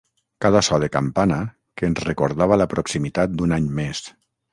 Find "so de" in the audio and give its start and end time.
0.67-0.87